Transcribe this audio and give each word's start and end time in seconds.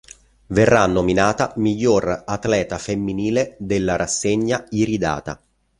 Verrà 0.47 0.87
nominata 0.87 1.53
miglior 1.57 2.23
atleta 2.25 2.79
femminile 2.79 3.55
della 3.59 3.97
rassegna 3.97 4.65
iridata. 4.71 5.39